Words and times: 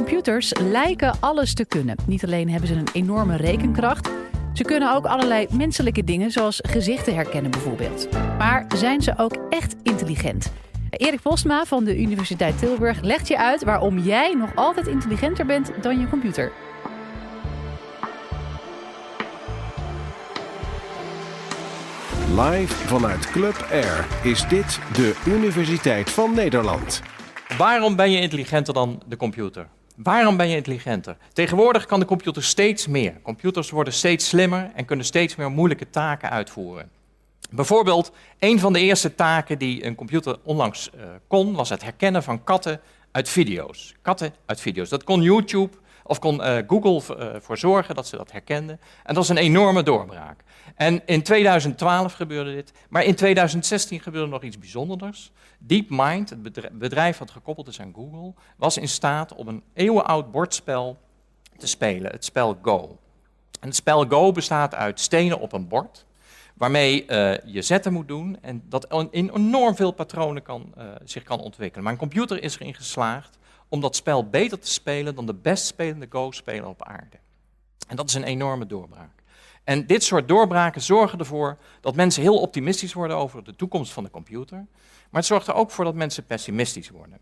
Computers 0.00 0.52
lijken 0.58 1.14
alles 1.20 1.54
te 1.54 1.64
kunnen. 1.64 1.96
Niet 2.06 2.24
alleen 2.24 2.50
hebben 2.50 2.68
ze 2.68 2.74
een 2.74 2.88
enorme 2.92 3.36
rekenkracht, 3.36 4.10
ze 4.52 4.64
kunnen 4.64 4.94
ook 4.94 5.06
allerlei 5.06 5.46
menselijke 5.50 6.04
dingen, 6.04 6.30
zoals 6.30 6.60
gezichten 6.62 7.14
herkennen 7.14 7.50
bijvoorbeeld. 7.50 8.08
Maar 8.38 8.66
zijn 8.76 9.02
ze 9.02 9.14
ook 9.16 9.36
echt 9.48 9.76
intelligent? 9.82 10.52
Erik 10.90 11.20
Postma 11.22 11.64
van 11.64 11.84
de 11.84 11.98
Universiteit 11.98 12.58
Tilburg 12.58 13.00
legt 13.00 13.28
je 13.28 13.38
uit 13.38 13.64
waarom 13.64 13.98
jij 13.98 14.34
nog 14.34 14.54
altijd 14.54 14.86
intelligenter 14.86 15.46
bent 15.46 15.70
dan 15.82 16.00
je 16.00 16.08
computer. 16.08 16.52
Live 22.36 22.74
vanuit 22.74 23.30
Club 23.30 23.66
Air 23.70 24.06
is 24.22 24.48
dit 24.48 24.78
de 24.92 25.22
Universiteit 25.26 26.10
van 26.10 26.34
Nederland. 26.34 27.02
Waarom 27.58 27.96
ben 27.96 28.10
je 28.10 28.20
intelligenter 28.20 28.74
dan 28.74 29.02
de 29.06 29.16
computer? 29.16 29.68
Waarom 30.02 30.36
ben 30.36 30.48
je 30.48 30.56
intelligenter? 30.56 31.16
Tegenwoordig 31.32 31.86
kan 31.86 32.00
de 32.00 32.06
computer 32.06 32.42
steeds 32.42 32.86
meer. 32.86 33.20
Computers 33.22 33.70
worden 33.70 33.92
steeds 33.92 34.28
slimmer 34.28 34.70
en 34.74 34.84
kunnen 34.84 35.04
steeds 35.04 35.36
meer 35.36 35.50
moeilijke 35.50 35.90
taken 35.90 36.30
uitvoeren. 36.30 36.90
Bijvoorbeeld, 37.50 38.12
een 38.38 38.58
van 38.58 38.72
de 38.72 38.80
eerste 38.80 39.14
taken 39.14 39.58
die 39.58 39.84
een 39.84 39.94
computer 39.94 40.38
onlangs 40.42 40.90
uh, 40.94 41.02
kon, 41.26 41.54
was 41.54 41.68
het 41.68 41.82
herkennen 41.82 42.22
van 42.22 42.44
katten 42.44 42.80
uit 43.10 43.28
video's. 43.28 43.94
Katten 44.02 44.34
uit 44.46 44.60
video's. 44.60 44.88
Dat 44.88 45.04
kon 45.04 45.22
YouTube 45.22 45.76
of 46.10 46.18
kon 46.18 46.40
uh, 46.40 46.58
Google 46.66 47.16
uh, 47.18 47.40
voor 47.40 47.58
zorgen 47.58 47.94
dat 47.94 48.06
ze 48.06 48.16
dat 48.16 48.32
herkenden. 48.32 48.80
En 49.04 49.14
dat 49.14 49.22
is 49.22 49.28
een 49.28 49.36
enorme 49.36 49.82
doorbraak. 49.82 50.44
En 50.74 51.02
in 51.06 51.22
2012 51.22 52.12
gebeurde 52.12 52.54
dit, 52.54 52.72
maar 52.88 53.04
in 53.04 53.14
2016 53.14 54.00
gebeurde 54.00 54.30
nog 54.30 54.42
iets 54.42 54.58
bijzonders. 54.58 55.32
DeepMind, 55.58 56.30
het 56.30 56.78
bedrijf 56.78 57.18
dat 57.18 57.30
gekoppeld 57.30 57.68
is 57.68 57.80
aan 57.80 57.92
Google, 57.94 58.34
was 58.56 58.76
in 58.76 58.88
staat 58.88 59.34
om 59.34 59.48
een 59.48 59.62
eeuwenoud 59.74 60.30
bordspel 60.30 60.98
te 61.56 61.66
spelen, 61.66 62.10
het 62.10 62.24
spel 62.24 62.58
Go. 62.62 62.98
En 63.60 63.66
het 63.68 63.76
spel 63.76 64.04
Go 64.08 64.32
bestaat 64.32 64.74
uit 64.74 65.00
stenen 65.00 65.40
op 65.40 65.52
een 65.52 65.68
bord, 65.68 66.04
waarmee 66.54 67.04
uh, 67.06 67.32
je 67.44 67.62
zetten 67.62 67.92
moet 67.92 68.08
doen 68.08 68.38
en 68.40 68.62
dat 68.68 69.08
in 69.10 69.30
enorm 69.34 69.76
veel 69.76 69.92
patronen 69.92 70.42
kan, 70.42 70.74
zich 71.04 71.22
kan 71.22 71.40
ontwikkelen. 71.40 71.84
Maar 71.84 71.92
een 71.92 71.98
computer 71.98 72.42
is 72.42 72.54
erin 72.54 72.74
geslaagd 72.74 73.38
om 73.70 73.80
dat 73.80 73.96
spel 73.96 74.28
beter 74.28 74.58
te 74.58 74.70
spelen 74.70 75.14
dan 75.14 75.26
de 75.26 75.34
best 75.34 75.66
spelende 75.66 76.06
Go-speler 76.10 76.68
op 76.68 76.82
aarde. 76.82 77.16
En 77.88 77.96
dat 77.96 78.08
is 78.08 78.14
een 78.14 78.24
enorme 78.24 78.66
doorbraak. 78.66 79.20
En 79.64 79.86
dit 79.86 80.04
soort 80.04 80.28
doorbraken 80.28 80.80
zorgen 80.80 81.18
ervoor 81.18 81.58
dat 81.80 81.94
mensen 81.94 82.22
heel 82.22 82.40
optimistisch 82.40 82.92
worden 82.92 83.16
over 83.16 83.44
de 83.44 83.56
toekomst 83.56 83.92
van 83.92 84.04
de 84.04 84.10
computer. 84.10 84.56
Maar 85.10 85.20
het 85.20 85.26
zorgt 85.26 85.46
er 85.46 85.54
ook 85.54 85.70
voor 85.70 85.84
dat 85.84 85.94
mensen 85.94 86.26
pessimistisch 86.26 86.90
worden. 86.90 87.18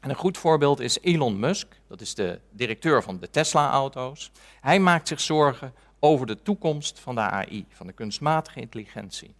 En 0.00 0.10
een 0.10 0.16
goed 0.16 0.38
voorbeeld 0.38 0.80
is 0.80 0.98
Elon 1.00 1.38
Musk, 1.38 1.66
dat 1.86 2.00
is 2.00 2.14
de 2.14 2.40
directeur 2.50 3.02
van 3.02 3.18
de 3.18 3.30
Tesla-auto's. 3.30 4.30
Hij 4.60 4.78
maakt 4.80 5.08
zich 5.08 5.20
zorgen 5.20 5.74
over 5.98 6.26
de 6.26 6.42
toekomst 6.42 7.00
van 7.00 7.14
de 7.14 7.20
AI, 7.20 7.66
van 7.68 7.86
de 7.86 7.92
kunstmatige 7.92 8.60
intelligentie. 8.60 9.34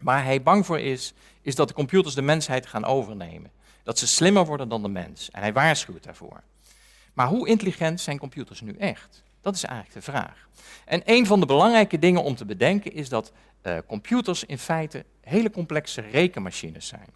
Waar 0.00 0.24
hij 0.24 0.42
bang 0.42 0.66
voor 0.66 0.80
is, 0.80 1.12
is 1.42 1.54
dat 1.54 1.68
de 1.68 1.74
computers 1.74 2.14
de 2.14 2.22
mensheid 2.22 2.66
gaan 2.66 2.84
overnemen. 2.84 3.50
Dat 3.84 3.98
ze 3.98 4.06
slimmer 4.06 4.46
worden 4.46 4.68
dan 4.68 4.82
de 4.82 4.88
mens. 4.88 5.30
En 5.30 5.40
hij 5.40 5.52
waarschuwt 5.52 6.02
daarvoor. 6.02 6.42
Maar 7.12 7.28
hoe 7.28 7.48
intelligent 7.48 8.00
zijn 8.00 8.18
computers 8.18 8.60
nu 8.60 8.76
echt? 8.76 9.22
Dat 9.40 9.54
is 9.54 9.64
eigenlijk 9.64 9.94
de 9.94 10.12
vraag. 10.12 10.48
En 10.84 11.02
een 11.04 11.26
van 11.26 11.40
de 11.40 11.46
belangrijke 11.46 11.98
dingen 11.98 12.22
om 12.22 12.34
te 12.34 12.44
bedenken 12.44 12.92
is 12.92 13.08
dat 13.08 13.32
uh, 13.62 13.78
computers 13.86 14.44
in 14.44 14.58
feite 14.58 15.04
hele 15.20 15.50
complexe 15.50 16.00
rekenmachines 16.00 16.86
zijn. 16.86 17.08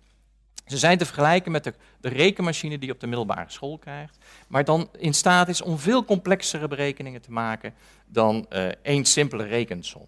Ze 0.67 0.79
zijn 0.79 0.99
te 0.99 1.05
vergelijken 1.05 1.53
met 1.53 1.65
de, 1.65 1.75
de, 2.01 2.09
rekenmachine 2.09 2.79
die 2.79 2.87
je 2.87 2.95
op 2.95 3.01
de 3.01 3.07
middelbare 3.07 3.51
school 3.51 3.79
krijgt, 3.79 4.19
maar 4.49 4.65
dan 4.65 4.89
in 4.99 5.15
staat 5.15 5.49
is 5.49 5.63
om 5.63 5.79
veel 5.79 6.05
complexere 6.05 6.69
berekeningen 6.69 7.21
te 7.21 7.33
maken 7.33 7.75
dan 8.07 8.47
uh, 8.51 8.69
één 8.83 9.05
simpele 9.05 9.45
rekensom. 9.45 10.07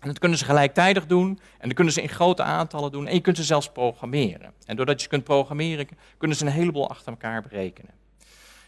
En 0.00 0.08
dat 0.08 0.18
kunnen 0.18 0.38
ze 0.38 0.44
gelijktijdig 0.44 1.06
doen 1.06 1.28
en 1.58 1.68
dat 1.68 1.74
kunnen 1.74 1.92
ze 1.92 2.02
in 2.02 2.08
grote 2.08 2.42
aantallen 2.42 2.92
doen 2.92 3.06
en 3.06 3.14
je 3.14 3.20
kunt 3.20 3.36
ze 3.36 3.44
zelfs 3.44 3.72
programmeren. 3.72 4.52
En 4.64 4.76
doordat 4.76 5.02
je 5.02 5.08
kunt 5.08 5.24
programmeren, 5.24 5.88
kunnen 6.18 6.36
ze 6.36 6.46
een 6.46 6.52
heleboel 6.52 6.90
achter 6.90 7.08
elkaar 7.08 7.42
berekenen. 7.42 7.90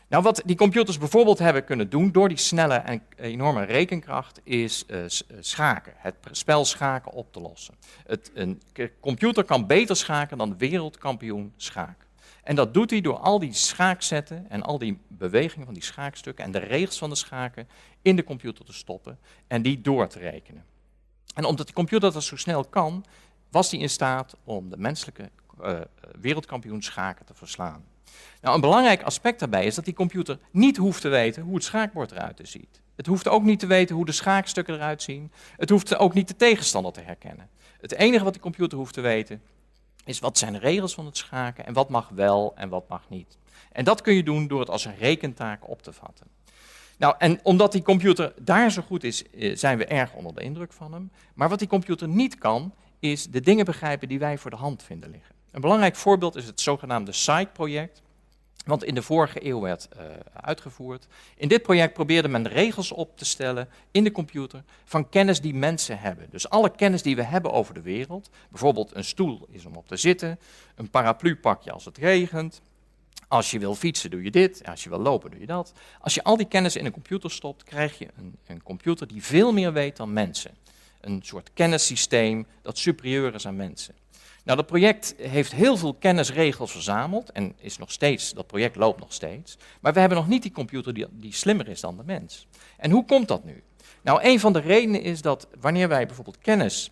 Nou, 0.08 0.22
wat 0.22 0.42
die 0.44 0.56
computers 0.56 0.98
bijvoorbeeld 0.98 1.38
hebben 1.38 1.64
kunnen 1.64 1.90
doen 1.90 2.12
door 2.12 2.28
die 2.28 2.38
snelle 2.38 2.74
en 2.74 3.02
enorme 3.16 3.64
rekenkracht, 3.64 4.40
is 4.44 4.84
uh, 4.86 5.04
schaken, 5.40 5.92
het 5.96 6.14
spel 6.30 6.64
schaken 6.64 7.12
op 7.12 7.32
te 7.32 7.40
lossen. 7.40 7.74
Het, 8.06 8.30
een 8.34 8.62
computer 9.00 9.44
kan 9.44 9.66
beter 9.66 9.96
schaken 9.96 10.38
dan 10.38 10.58
wereldkampioen 10.58 11.52
schaak. 11.56 12.06
En 12.42 12.56
dat 12.56 12.74
doet 12.74 12.90
hij 12.90 13.00
door 13.00 13.18
al 13.18 13.38
die 13.38 13.52
schaakzetten 13.52 14.46
en 14.50 14.62
al 14.62 14.78
die 14.78 14.98
bewegingen 15.08 15.64
van 15.64 15.74
die 15.74 15.82
schaakstukken 15.82 16.44
en 16.44 16.50
de 16.50 16.58
regels 16.58 16.98
van 16.98 17.10
de 17.10 17.16
schaken 17.16 17.68
in 18.02 18.16
de 18.16 18.24
computer 18.24 18.64
te 18.64 18.72
stoppen 18.72 19.18
en 19.46 19.62
die 19.62 19.80
door 19.80 20.08
te 20.08 20.18
rekenen. 20.18 20.64
En 21.38 21.44
omdat 21.44 21.66
de 21.66 21.72
computer 21.72 22.12
dat 22.12 22.22
zo 22.22 22.36
snel 22.36 22.64
kan, 22.64 23.04
was 23.50 23.70
hij 23.70 23.80
in 23.80 23.90
staat 23.90 24.36
om 24.44 24.70
de 24.70 24.76
menselijke 24.76 25.30
uh, 25.62 25.80
wereldkampioen 26.20 26.82
schaken 26.82 27.26
te 27.26 27.34
verslaan. 27.34 27.84
Nou, 28.40 28.54
een 28.54 28.60
belangrijk 28.60 29.02
aspect 29.02 29.38
daarbij 29.38 29.64
is 29.64 29.74
dat 29.74 29.84
die 29.84 29.94
computer 29.94 30.38
niet 30.50 30.76
hoeft 30.76 31.00
te 31.00 31.08
weten 31.08 31.42
hoe 31.42 31.54
het 31.54 31.64
schaakbord 31.64 32.10
eruit 32.10 32.40
ziet. 32.42 32.80
Het 32.96 33.06
hoeft 33.06 33.28
ook 33.28 33.42
niet 33.42 33.58
te 33.58 33.66
weten 33.66 33.96
hoe 33.96 34.04
de 34.04 34.12
schaakstukken 34.12 34.74
eruit 34.74 35.02
zien. 35.02 35.32
Het 35.56 35.70
hoeft 35.70 35.96
ook 35.96 36.14
niet 36.14 36.28
de 36.28 36.36
tegenstander 36.36 36.92
te 36.92 37.00
herkennen. 37.00 37.48
Het 37.80 37.94
enige 37.94 38.24
wat 38.24 38.34
de 38.34 38.40
computer 38.40 38.78
hoeft 38.78 38.94
te 38.94 39.00
weten 39.00 39.42
is 40.04 40.18
wat 40.18 40.38
zijn 40.38 40.52
de 40.52 40.58
regels 40.58 40.94
van 40.94 41.06
het 41.06 41.16
schaken 41.16 41.66
en 41.66 41.72
wat 41.72 41.88
mag 41.88 42.08
wel 42.08 42.52
en 42.56 42.68
wat 42.68 42.88
mag 42.88 43.08
niet. 43.08 43.38
En 43.72 43.84
dat 43.84 44.00
kun 44.00 44.14
je 44.14 44.22
doen 44.22 44.48
door 44.48 44.60
het 44.60 44.70
als 44.70 44.84
een 44.84 44.96
rekentaak 44.96 45.68
op 45.68 45.82
te 45.82 45.92
vatten. 45.92 46.37
Nou, 46.98 47.14
en 47.18 47.40
omdat 47.42 47.72
die 47.72 47.82
computer 47.82 48.32
daar 48.40 48.70
zo 48.70 48.82
goed 48.82 49.04
is, 49.04 49.30
eh, 49.30 49.56
zijn 49.56 49.78
we 49.78 49.84
erg 49.84 50.14
onder 50.14 50.34
de 50.34 50.42
indruk 50.42 50.72
van 50.72 50.92
hem. 50.92 51.10
Maar 51.34 51.48
wat 51.48 51.58
die 51.58 51.68
computer 51.68 52.08
niet 52.08 52.38
kan, 52.38 52.74
is 52.98 53.26
de 53.26 53.40
dingen 53.40 53.64
begrijpen 53.64 54.08
die 54.08 54.18
wij 54.18 54.38
voor 54.38 54.50
de 54.50 54.56
hand 54.56 54.82
vinden 54.82 55.10
liggen. 55.10 55.34
Een 55.50 55.60
belangrijk 55.60 55.96
voorbeeld 55.96 56.36
is 56.36 56.46
het 56.46 56.60
zogenaamde 56.60 57.12
SIDE-project, 57.12 58.02
want 58.64 58.84
in 58.84 58.94
de 58.94 59.02
vorige 59.02 59.46
eeuw 59.46 59.60
werd 59.60 59.88
uh, 59.96 60.02
uitgevoerd. 60.32 61.06
In 61.36 61.48
dit 61.48 61.62
project 61.62 61.92
probeerde 61.92 62.28
men 62.28 62.48
regels 62.48 62.92
op 62.92 63.16
te 63.16 63.24
stellen 63.24 63.68
in 63.90 64.04
de 64.04 64.10
computer 64.10 64.62
van 64.84 65.08
kennis 65.08 65.40
die 65.40 65.54
mensen 65.54 65.98
hebben. 65.98 66.26
Dus 66.30 66.48
alle 66.48 66.70
kennis 66.70 67.02
die 67.02 67.16
we 67.16 67.22
hebben 67.22 67.52
over 67.52 67.74
de 67.74 67.82
wereld, 67.82 68.30
bijvoorbeeld 68.48 68.94
een 68.94 69.04
stoel 69.04 69.46
is 69.50 69.64
om 69.64 69.76
op 69.76 69.88
te 69.88 69.96
zitten, 69.96 70.38
een 70.74 70.90
paraplu 70.90 71.36
pak 71.36 71.62
je 71.62 71.72
als 71.72 71.84
het 71.84 71.98
regent, 71.98 72.60
als 73.28 73.50
je 73.50 73.58
wil 73.58 73.74
fietsen 73.74 74.10
doe 74.10 74.22
je 74.22 74.30
dit, 74.30 74.62
als 74.66 74.82
je 74.82 74.88
wil 74.88 75.00
lopen 75.00 75.30
doe 75.30 75.40
je 75.40 75.46
dat. 75.46 75.72
Als 76.00 76.14
je 76.14 76.22
al 76.22 76.36
die 76.36 76.48
kennis 76.48 76.76
in 76.76 76.84
een 76.84 76.92
computer 76.92 77.30
stopt, 77.30 77.64
krijg 77.64 77.98
je 77.98 78.08
een, 78.16 78.38
een 78.46 78.62
computer 78.62 79.08
die 79.08 79.22
veel 79.22 79.52
meer 79.52 79.72
weet 79.72 79.96
dan 79.96 80.12
mensen. 80.12 80.50
Een 81.00 81.20
soort 81.24 81.50
kennissysteem 81.54 82.46
dat 82.62 82.78
superieur 82.78 83.34
is 83.34 83.46
aan 83.46 83.56
mensen. 83.56 83.94
Nou, 84.44 84.60
dat 84.60 84.66
project 84.68 85.14
heeft 85.18 85.52
heel 85.52 85.76
veel 85.76 85.94
kennisregels 85.94 86.70
verzameld 86.70 87.32
en 87.32 87.54
is 87.58 87.78
nog 87.78 87.92
steeds, 87.92 88.32
dat 88.32 88.46
project 88.46 88.76
loopt 88.76 89.00
nog 89.00 89.12
steeds. 89.12 89.56
Maar 89.80 89.92
we 89.92 90.00
hebben 90.00 90.18
nog 90.18 90.28
niet 90.28 90.42
die 90.42 90.52
computer 90.52 90.94
die, 90.94 91.06
die 91.10 91.32
slimmer 91.32 91.68
is 91.68 91.80
dan 91.80 91.96
de 91.96 92.02
mens. 92.04 92.46
En 92.76 92.90
hoe 92.90 93.04
komt 93.04 93.28
dat 93.28 93.44
nu? 93.44 93.62
Nou, 94.02 94.22
een 94.22 94.40
van 94.40 94.52
de 94.52 94.60
redenen 94.60 95.02
is 95.02 95.22
dat 95.22 95.46
wanneer 95.60 95.88
wij 95.88 96.06
bijvoorbeeld 96.06 96.38
kennis, 96.38 96.90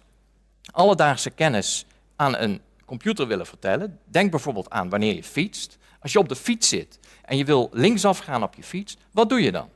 alledaagse 0.71 1.31
kennis, 1.31 1.87
aan 2.17 2.37
een 2.37 2.61
computer 2.85 3.27
willen 3.27 3.47
vertellen, 3.47 3.99
denk 4.05 4.31
bijvoorbeeld 4.31 4.71
aan 4.71 4.89
wanneer 4.89 5.15
je 5.15 5.25
fietst. 5.25 5.79
Als 6.07 6.15
je 6.15 6.21
op 6.21 6.29
de 6.29 6.37
fiets 6.37 6.69
zit 6.69 6.99
en 7.25 7.37
je 7.37 7.45
wil 7.45 7.69
linksaf 7.73 8.19
gaan 8.19 8.43
op 8.43 8.55
je 8.55 8.63
fiets, 8.63 8.97
wat 9.13 9.29
doe 9.29 9.43
je 9.43 9.53
dan? 9.53 9.69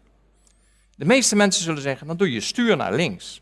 De 0.96 1.04
meeste 1.04 1.36
mensen 1.36 1.62
zullen 1.62 1.82
zeggen, 1.82 2.06
dan 2.06 2.16
doe 2.16 2.32
je 2.32 2.40
stuur 2.40 2.76
naar 2.76 2.94
links. 2.94 3.40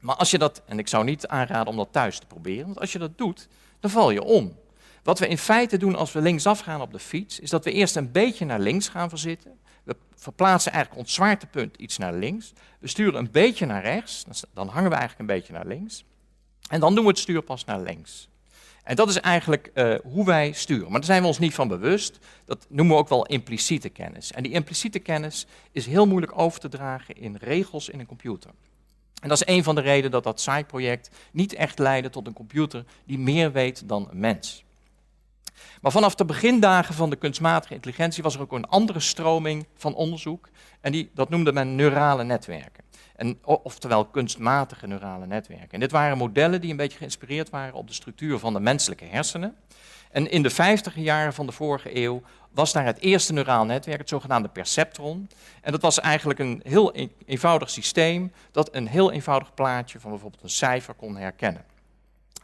Maar 0.00 0.14
als 0.14 0.30
je 0.30 0.38
dat, 0.38 0.62
en 0.66 0.78
ik 0.78 0.88
zou 0.88 1.04
niet 1.04 1.26
aanraden 1.26 1.66
om 1.66 1.76
dat 1.76 1.88
thuis 1.90 2.18
te 2.18 2.26
proberen, 2.26 2.64
want 2.66 2.80
als 2.80 2.92
je 2.92 2.98
dat 2.98 3.18
doet, 3.18 3.48
dan 3.80 3.90
val 3.90 4.10
je 4.10 4.22
om. 4.22 4.56
Wat 5.02 5.18
we 5.18 5.28
in 5.28 5.38
feite 5.38 5.76
doen 5.76 5.96
als 5.96 6.12
we 6.12 6.20
linksaf 6.20 6.60
gaan 6.60 6.80
op 6.80 6.92
de 6.92 6.98
fiets, 6.98 7.40
is 7.40 7.50
dat 7.50 7.64
we 7.64 7.72
eerst 7.72 7.96
een 7.96 8.12
beetje 8.12 8.44
naar 8.44 8.60
links 8.60 8.88
gaan 8.88 9.08
verzitten. 9.08 9.58
We 9.82 9.96
verplaatsen 10.14 10.72
eigenlijk 10.72 11.02
ons 11.02 11.14
zwaartepunt 11.14 11.76
iets 11.76 11.98
naar 11.98 12.14
links. 12.14 12.52
We 12.78 12.88
sturen 12.88 13.14
een 13.14 13.30
beetje 13.30 13.66
naar 13.66 13.82
rechts, 13.82 14.24
dan 14.54 14.68
hangen 14.68 14.90
we 14.90 14.96
eigenlijk 14.96 15.30
een 15.30 15.36
beetje 15.36 15.52
naar 15.52 15.66
links. 15.66 16.04
En 16.68 16.80
dan 16.80 16.94
doen 16.94 17.04
we 17.04 17.10
het 17.10 17.18
stuur 17.18 17.42
pas 17.42 17.64
naar 17.64 17.80
links. 17.80 18.28
En 18.86 18.96
dat 18.96 19.08
is 19.08 19.20
eigenlijk 19.20 19.70
uh, 19.74 19.94
hoe 20.04 20.24
wij 20.24 20.52
sturen. 20.52 20.84
Maar 20.90 21.00
daar 21.00 21.04
zijn 21.04 21.20
we 21.20 21.26
ons 21.26 21.38
niet 21.38 21.54
van 21.54 21.68
bewust. 21.68 22.18
Dat 22.44 22.66
noemen 22.68 22.94
we 22.94 23.00
ook 23.00 23.08
wel 23.08 23.26
impliciete 23.26 23.88
kennis. 23.88 24.32
En 24.32 24.42
die 24.42 24.52
impliciete 24.52 24.98
kennis 24.98 25.46
is 25.72 25.86
heel 25.86 26.06
moeilijk 26.06 26.38
over 26.38 26.60
te 26.60 26.68
dragen 26.68 27.16
in 27.16 27.36
regels 27.40 27.88
in 27.88 28.00
een 28.00 28.06
computer. 28.06 28.50
En 29.22 29.28
dat 29.28 29.40
is 29.40 29.54
een 29.54 29.64
van 29.64 29.74
de 29.74 29.80
redenen 29.80 30.10
dat 30.10 30.24
dat 30.24 30.40
SAI-project 30.40 31.10
niet 31.32 31.54
echt 31.54 31.78
leidde 31.78 32.10
tot 32.10 32.26
een 32.26 32.32
computer 32.32 32.84
die 33.04 33.18
meer 33.18 33.52
weet 33.52 33.88
dan 33.88 34.08
een 34.10 34.20
mens. 34.20 34.64
Maar 35.80 35.92
vanaf 35.92 36.14
de 36.14 36.24
begindagen 36.24 36.94
van 36.94 37.10
de 37.10 37.16
kunstmatige 37.16 37.74
intelligentie 37.74 38.22
was 38.22 38.34
er 38.34 38.40
ook 38.40 38.52
een 38.52 38.68
andere 38.68 39.00
stroming 39.00 39.66
van 39.76 39.94
onderzoek. 39.94 40.48
En 40.80 40.92
die, 40.92 41.10
dat 41.14 41.28
noemde 41.28 41.52
men 41.52 41.74
neurale 41.74 42.24
netwerken. 42.24 42.84
En, 43.16 43.38
oftewel 43.44 44.04
kunstmatige 44.04 44.86
neurale 44.86 45.26
netwerken. 45.26 45.70
En 45.70 45.80
dit 45.80 45.90
waren 45.90 46.18
modellen 46.18 46.60
die 46.60 46.70
een 46.70 46.76
beetje 46.76 46.98
geïnspireerd 46.98 47.50
waren 47.50 47.74
op 47.74 47.88
de 47.88 47.94
structuur 47.94 48.38
van 48.38 48.52
de 48.52 48.60
menselijke 48.60 49.04
hersenen. 49.04 49.56
En 50.10 50.30
in 50.30 50.42
de 50.42 50.50
50 50.50 50.96
jaren 50.96 51.32
van 51.32 51.46
de 51.46 51.52
vorige 51.52 51.96
eeuw 51.96 52.22
was 52.50 52.72
daar 52.72 52.84
het 52.84 52.98
eerste 52.98 53.32
neuraal 53.32 53.64
netwerk, 53.64 53.98
het 53.98 54.08
zogenaamde 54.08 54.48
perceptron. 54.48 55.28
En 55.60 55.72
dat 55.72 55.82
was 55.82 56.00
eigenlijk 56.00 56.38
een 56.38 56.60
heel 56.64 56.94
eenvoudig 57.26 57.70
systeem 57.70 58.32
dat 58.50 58.74
een 58.74 58.86
heel 58.86 59.12
eenvoudig 59.12 59.54
plaatje 59.54 60.00
van 60.00 60.10
bijvoorbeeld 60.10 60.42
een 60.42 60.50
cijfer 60.50 60.94
kon 60.94 61.16
herkennen. 61.16 61.64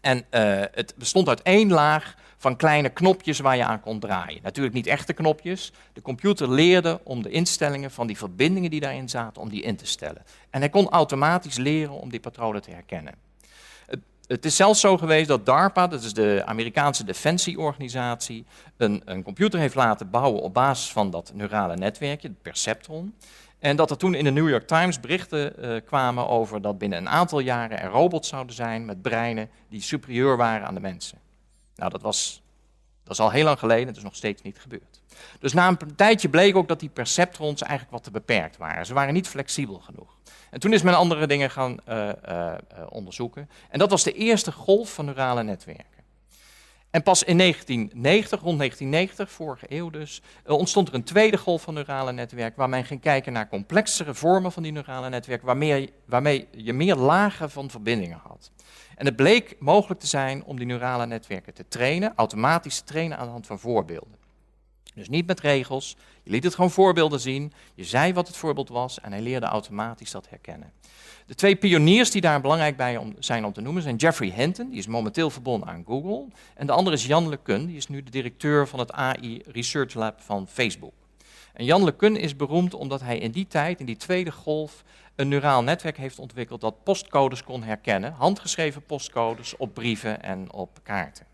En 0.02 0.18
uh, 0.18 0.62
het 0.72 0.94
bestond 0.96 1.28
uit 1.28 1.42
één 1.42 1.70
laag 1.70 2.14
van 2.36 2.56
kleine 2.56 2.88
knopjes 2.88 3.38
waar 3.38 3.56
je 3.56 3.64
aan 3.64 3.80
kon 3.80 4.00
draaien. 4.00 4.40
Natuurlijk 4.42 4.74
niet 4.74 4.86
echte 4.86 5.12
knopjes. 5.12 5.72
De 5.92 6.02
computer 6.02 6.50
leerde 6.50 7.00
om 7.04 7.22
de 7.22 7.30
instellingen 7.30 7.90
van 7.90 8.06
die 8.06 8.16
verbindingen 8.16 8.70
die 8.70 8.80
daarin 8.80 9.08
zaten, 9.08 9.42
om 9.42 9.48
die 9.48 9.62
in 9.62 9.76
te 9.76 9.86
stellen. 9.86 10.22
En 10.50 10.60
hij 10.60 10.68
kon 10.68 10.88
automatisch 10.88 11.56
leren 11.56 11.94
om 11.94 12.10
die 12.10 12.20
patronen 12.20 12.62
te 12.62 12.70
herkennen. 12.70 13.14
Het, 13.86 14.00
het 14.26 14.44
is 14.44 14.56
zelfs 14.56 14.80
zo 14.80 14.98
geweest 14.98 15.28
dat 15.28 15.46
DARPA, 15.46 15.86
dat 15.86 16.02
is 16.02 16.14
de 16.14 16.42
Amerikaanse 16.44 17.04
defensieorganisatie, 17.04 18.44
een, 18.76 19.02
een 19.04 19.22
computer 19.22 19.60
heeft 19.60 19.74
laten 19.74 20.10
bouwen 20.10 20.42
op 20.42 20.54
basis 20.54 20.92
van 20.92 21.10
dat 21.10 21.32
neurale 21.34 21.76
netwerkje, 21.76 22.28
het 22.28 22.42
perceptron. 22.42 23.14
En 23.62 23.76
dat 23.76 23.90
er 23.90 23.96
toen 23.96 24.14
in 24.14 24.24
de 24.24 24.30
New 24.30 24.48
York 24.48 24.66
Times 24.66 25.00
berichten 25.00 25.52
uh, 25.58 25.80
kwamen 25.84 26.28
over 26.28 26.62
dat 26.62 26.78
binnen 26.78 26.98
een 26.98 27.08
aantal 27.08 27.38
jaren 27.38 27.80
er 27.80 27.90
robots 27.90 28.28
zouden 28.28 28.54
zijn 28.54 28.84
met 28.84 29.02
breinen 29.02 29.50
die 29.68 29.82
superieur 29.82 30.36
waren 30.36 30.66
aan 30.66 30.74
de 30.74 30.80
mensen. 30.80 31.18
Nou, 31.76 31.90
dat, 31.90 32.02
was, 32.02 32.42
dat 33.02 33.12
is 33.12 33.20
al 33.20 33.30
heel 33.30 33.44
lang 33.44 33.58
geleden, 33.58 33.86
het 33.86 33.96
is 33.96 34.02
nog 34.02 34.14
steeds 34.14 34.42
niet 34.42 34.58
gebeurd. 34.58 35.00
Dus 35.38 35.52
na 35.52 35.68
een 35.68 35.96
tijdje 35.96 36.28
bleek 36.28 36.56
ook 36.56 36.68
dat 36.68 36.80
die 36.80 36.88
perceptrons 36.88 37.62
eigenlijk 37.62 37.92
wat 37.92 38.04
te 38.04 38.10
beperkt 38.10 38.56
waren. 38.56 38.86
Ze 38.86 38.94
waren 38.94 39.14
niet 39.14 39.28
flexibel 39.28 39.78
genoeg. 39.78 40.16
En 40.50 40.60
toen 40.60 40.72
is 40.72 40.82
men 40.82 40.94
andere 40.94 41.26
dingen 41.26 41.50
gaan 41.50 41.76
uh, 41.88 42.08
uh, 42.28 42.54
onderzoeken. 42.88 43.48
En 43.70 43.78
dat 43.78 43.90
was 43.90 44.02
de 44.02 44.12
eerste 44.12 44.52
golf 44.52 44.94
van 44.94 45.04
neurale 45.04 45.42
netwerken. 45.42 45.91
En 46.92 47.02
pas 47.02 47.22
in 47.22 47.38
1990, 47.38 48.40
rond 48.40 48.58
1990, 48.58 49.32
vorige 49.32 49.66
eeuw 49.68 49.90
dus, 49.90 50.22
ontstond 50.46 50.88
er 50.88 50.94
een 50.94 51.04
tweede 51.04 51.38
golf 51.38 51.62
van 51.62 51.74
neurale 51.74 52.12
netwerken, 52.12 52.58
waar 52.58 52.68
men 52.68 52.84
ging 52.84 53.00
kijken 53.00 53.32
naar 53.32 53.48
complexere 53.48 54.14
vormen 54.14 54.52
van 54.52 54.62
die 54.62 54.72
neurale 54.72 55.08
netwerken, 55.08 55.46
waarmee, 55.46 55.92
waarmee 56.04 56.48
je 56.50 56.72
meer 56.72 56.96
lagen 56.96 57.50
van 57.50 57.70
verbindingen 57.70 58.20
had. 58.28 58.50
En 58.96 59.06
het 59.06 59.16
bleek 59.16 59.56
mogelijk 59.58 60.00
te 60.00 60.06
zijn 60.06 60.44
om 60.44 60.56
die 60.56 60.66
neurale 60.66 61.06
netwerken 61.06 61.54
te 61.54 61.68
trainen, 61.68 62.12
automatisch 62.16 62.78
te 62.78 62.84
trainen 62.84 63.18
aan 63.18 63.26
de 63.26 63.32
hand 63.32 63.46
van 63.46 63.58
voorbeelden. 63.58 64.21
Dus 64.94 65.08
niet 65.08 65.26
met 65.26 65.40
regels, 65.40 65.96
je 66.22 66.30
liet 66.30 66.44
het 66.44 66.54
gewoon 66.54 66.70
voorbeelden 66.70 67.20
zien, 67.20 67.52
je 67.74 67.84
zei 67.84 68.12
wat 68.12 68.26
het 68.26 68.36
voorbeeld 68.36 68.68
was 68.68 69.00
en 69.00 69.12
hij 69.12 69.20
leerde 69.20 69.46
automatisch 69.46 70.10
dat 70.10 70.28
herkennen. 70.28 70.72
De 71.26 71.34
twee 71.34 71.56
pioniers 71.56 72.10
die 72.10 72.20
daar 72.20 72.40
belangrijk 72.40 72.76
bij 72.76 73.00
zijn 73.18 73.44
om 73.44 73.52
te 73.52 73.60
noemen 73.60 73.82
zijn 73.82 73.96
Jeffrey 73.96 74.32
Hinton, 74.36 74.68
die 74.68 74.78
is 74.78 74.86
momenteel 74.86 75.30
verbonden 75.30 75.68
aan 75.68 75.84
Google, 75.86 76.26
en 76.54 76.66
de 76.66 76.72
andere 76.72 76.96
is 76.96 77.06
Jan 77.06 77.28
LeCun, 77.28 77.66
die 77.66 77.76
is 77.76 77.88
nu 77.88 78.02
de 78.02 78.10
directeur 78.10 78.68
van 78.68 78.78
het 78.78 78.92
AI 78.92 79.42
Research 79.46 79.94
Lab 79.94 80.20
van 80.20 80.46
Facebook. 80.48 80.92
En 81.52 81.64
Jan 81.64 81.84
LeCun 81.84 82.16
is 82.16 82.36
beroemd 82.36 82.74
omdat 82.74 83.00
hij 83.00 83.18
in 83.18 83.30
die 83.30 83.46
tijd, 83.46 83.80
in 83.80 83.86
die 83.86 83.96
tweede 83.96 84.32
golf, 84.32 84.84
een 85.16 85.28
neuraal 85.28 85.62
netwerk 85.62 85.96
heeft 85.96 86.18
ontwikkeld 86.18 86.60
dat 86.60 86.84
postcodes 86.84 87.44
kon 87.44 87.62
herkennen, 87.62 88.12
handgeschreven 88.12 88.82
postcodes 88.82 89.56
op 89.56 89.74
brieven 89.74 90.22
en 90.22 90.52
op 90.52 90.78
kaarten. 90.82 91.31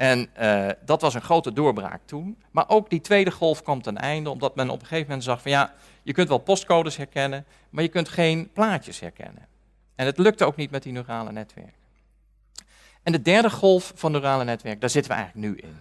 En 0.00 0.28
uh, 0.40 0.68
dat 0.84 1.00
was 1.00 1.14
een 1.14 1.22
grote 1.22 1.52
doorbraak 1.52 2.00
toen. 2.04 2.36
Maar 2.50 2.68
ook 2.68 2.90
die 2.90 3.00
tweede 3.00 3.30
golf 3.30 3.62
kwam 3.62 3.82
ten 3.82 3.96
einde, 3.96 4.30
omdat 4.30 4.54
men 4.54 4.70
op 4.70 4.80
een 4.80 4.86
gegeven 4.86 5.06
moment 5.06 5.24
zag 5.24 5.42
van 5.42 5.50
ja, 5.50 5.74
je 6.02 6.12
kunt 6.12 6.28
wel 6.28 6.38
postcodes 6.38 6.96
herkennen, 6.96 7.44
maar 7.70 7.82
je 7.82 7.88
kunt 7.88 8.08
geen 8.08 8.50
plaatjes 8.52 9.00
herkennen. 9.00 9.46
En 9.94 10.06
het 10.06 10.18
lukte 10.18 10.44
ook 10.44 10.56
niet 10.56 10.70
met 10.70 10.82
die 10.82 10.92
neurale 10.92 11.32
netwerken. 11.32 11.74
En 13.02 13.12
de 13.12 13.22
derde 13.22 13.50
golf 13.50 13.92
van 13.94 14.12
neurale 14.12 14.44
netwerken, 14.44 14.80
daar 14.80 14.90
zitten 14.90 15.12
we 15.12 15.18
eigenlijk 15.18 15.46
nu 15.48 15.56
in. 15.68 15.76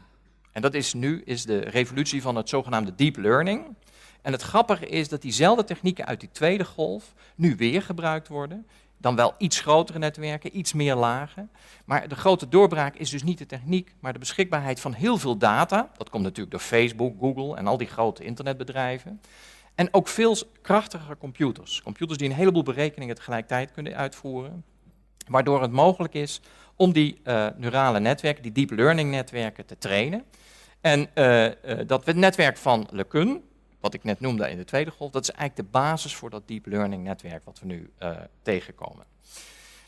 En 0.52 0.62
dat 0.62 0.74
is 0.74 0.94
nu 0.94 1.22
is 1.26 1.46
de 1.46 1.60
revolutie 1.60 2.22
van 2.22 2.36
het 2.36 2.50
zogenaamde 2.50 2.96
deep 2.96 3.18
learning. 3.18 3.76
En 4.22 4.32
het 4.32 4.42
grappige 4.42 4.88
is 4.88 5.10
dat 5.10 5.22
diezelfde 5.22 5.64
technieken 5.64 6.06
uit 6.06 6.20
die 6.20 6.30
tweede 6.32 6.66
golf 6.66 7.14
nu 7.36 7.56
weer 7.56 7.82
gebruikt 7.82 8.28
worden. 8.28 8.68
Dan 9.02 9.16
wel 9.16 9.34
iets 9.38 9.60
grotere 9.60 10.00
netwerken, 10.00 10.58
iets 10.58 10.74
meer 10.74 10.96
lagen. 10.96 11.52
Maar 11.86 12.08
de 12.08 12.16
grote 12.16 12.48
doorbraak 12.48 12.96
is 12.96 13.10
dus 13.10 13.24
niet 13.24 13.38
de 13.38 13.46
techniek, 13.46 13.96
maar 14.00 14.14
de 14.14 14.20
beschikbaarheid 14.20 14.80
van 14.80 14.94
heel 14.94 15.18
veel 15.18 15.38
data. 15.38 15.92
Dat 15.98 16.10
komt 16.10 16.24
natuurlijk 16.24 16.52
door 16.52 16.60
Facebook, 16.60 17.16
Google 17.20 17.56
en 17.56 17.68
al 17.68 17.78
die 17.78 17.88
grote 17.88 18.24
internetbedrijven. 18.24 19.22
En 19.76 19.94
ook 19.94 20.08
veel 20.08 20.38
krachtiger 20.62 21.18
computers. 21.18 21.82
Computers 21.82 22.18
die 22.18 22.30
een 22.30 22.36
heleboel 22.36 22.64
berekeningen 22.64 23.16
tegelijkertijd 23.16 23.72
kunnen 23.72 23.96
uitvoeren. 23.96 24.64
Waardoor 25.28 25.62
het 25.62 25.72
mogelijk 25.72 26.14
is 26.14 26.42
om 26.76 26.92
die 26.92 27.22
uh, 27.24 27.48
neurale 27.58 28.00
netwerken, 28.00 28.44
die 28.44 28.52
deep 28.52 28.72
learning 28.72 29.12
netwerken, 29.12 29.66
te 29.66 29.78
trainen. 29.78 30.24
En 30.82 31.10
uh, 31.16 31.46
uh, 31.46 31.52
dat 31.88 32.06
netwerk 32.06 32.58
van 32.58 32.88
LeCun, 32.92 33.44
wat 33.80 33.94
ik 33.94 34.04
net 34.04 34.20
noemde 34.20 34.50
in 34.50 34.58
de 34.58 34.66
tweede 34.66 34.92
golf, 34.92 35.12
dat 35.12 35.24
is 35.24 35.32
eigenlijk 35.32 35.72
de 35.72 35.80
basis 35.80 36.16
voor 36.16 36.30
dat 36.30 36.48
deep 36.48 36.66
learning 36.66 37.04
netwerk 37.04 37.46
wat 37.46 37.60
we 37.60 37.66
nu 37.66 37.90
tegenkomen. 38.42 39.06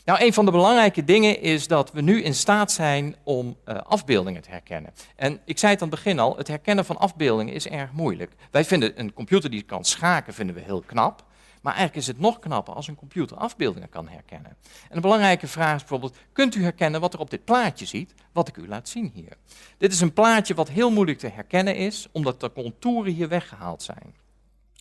Nou, 0.04 0.24
een 0.24 0.32
van 0.32 0.44
de 0.44 0.50
belangrijke 0.50 1.04
dingen 1.04 1.40
is 1.40 1.66
dat 1.66 1.92
we 1.92 2.00
nu 2.00 2.22
in 2.22 2.34
staat 2.34 2.72
zijn 2.72 3.16
om 3.22 3.56
uh, 3.68 3.76
afbeeldingen 3.76 4.42
te 4.42 4.50
herkennen. 4.50 4.92
En 5.16 5.40
ik 5.44 5.58
zei 5.58 5.72
het 5.72 5.82
aan 5.82 5.88
het 5.88 5.96
begin 5.96 6.18
al, 6.18 6.36
het 6.36 6.48
herkennen 6.48 6.84
van 6.84 6.98
afbeeldingen 6.98 7.54
is 7.54 7.68
erg 7.68 7.92
moeilijk. 7.92 8.32
Wij 8.50 8.64
vinden 8.64 9.00
een 9.00 9.12
computer 9.12 9.50
die 9.50 9.62
kan 9.62 9.84
schaken, 9.84 10.34
vinden 10.34 10.54
we 10.54 10.60
heel 10.60 10.82
knap. 10.86 11.24
Maar 11.62 11.74
eigenlijk 11.74 12.02
is 12.02 12.12
het 12.12 12.18
nog 12.18 12.38
knapper 12.38 12.74
als 12.74 12.88
een 12.88 12.94
computer 12.94 13.36
afbeeldingen 13.36 13.88
kan 13.88 14.08
herkennen. 14.08 14.56
En 14.88 14.96
een 14.96 15.00
belangrijke 15.00 15.46
vraag 15.46 15.74
is 15.74 15.80
bijvoorbeeld, 15.80 16.16
kunt 16.32 16.54
u 16.54 16.62
herkennen 16.62 17.00
wat 17.00 17.14
er 17.14 17.20
op 17.20 17.30
dit 17.30 17.44
plaatje 17.44 17.86
ziet, 17.86 18.14
wat 18.32 18.48
ik 18.48 18.56
u 18.56 18.68
laat 18.68 18.88
zien 18.88 19.10
hier? 19.14 19.36
Dit 19.78 19.92
is 19.92 20.00
een 20.00 20.12
plaatje 20.12 20.54
wat 20.54 20.68
heel 20.68 20.90
moeilijk 20.90 21.18
te 21.18 21.28
herkennen 21.28 21.76
is, 21.76 22.08
omdat 22.12 22.40
de 22.40 22.52
contouren 22.52 23.12
hier 23.12 23.28
weggehaald 23.28 23.82
zijn. 23.82 24.14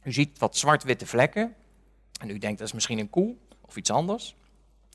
U 0.04 0.12
ziet 0.12 0.40
wat 0.40 0.58
zwart-witte 0.58 1.06
vlekken 1.06 1.56
en 2.20 2.30
u 2.30 2.38
denkt 2.38 2.58
dat 2.58 2.68
is 2.68 2.74
misschien 2.74 3.00
een 3.00 3.10
koe 3.10 3.36
of 3.62 3.76
iets 3.76 3.90
anders. 3.90 4.36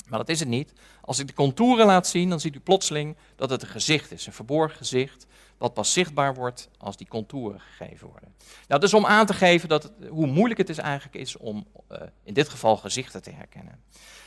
Maar 0.08 0.18
dat 0.18 0.28
is 0.28 0.40
het 0.40 0.48
niet. 0.48 0.72
Als 1.00 1.18
ik 1.18 1.26
de 1.26 1.32
contouren 1.32 1.86
laat 1.86 2.06
zien, 2.06 2.28
dan 2.30 2.40
ziet 2.40 2.54
u 2.54 2.60
plotseling 2.60 3.16
dat 3.36 3.50
het 3.50 3.62
een 3.62 3.68
gezicht 3.68 4.12
is, 4.12 4.26
een 4.26 4.32
verborgen 4.32 4.76
gezicht, 4.76 5.26
wat 5.58 5.74
pas 5.74 5.92
zichtbaar 5.92 6.34
wordt 6.34 6.68
als 6.78 6.96
die 6.96 7.08
contouren 7.08 7.60
gegeven 7.60 8.08
worden. 8.08 8.34
Nou, 8.68 8.80
dus 8.80 8.94
om 8.94 9.06
aan 9.06 9.26
te 9.26 9.34
geven 9.34 9.68
dat 9.68 9.92
hoe 10.08 10.26
moeilijk 10.26 10.58
het 10.58 10.68
is 10.68 10.78
eigenlijk 10.78 11.16
is 11.16 11.36
om 11.36 11.66
uh, 11.92 11.98
in 12.22 12.34
dit 12.34 12.48
geval 12.48 12.76
gezichten 12.76 13.22
te 13.22 13.30
herkennen. 13.30 13.80